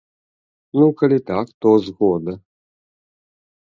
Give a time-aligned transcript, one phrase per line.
[0.77, 2.33] Ну, калі так, то згода!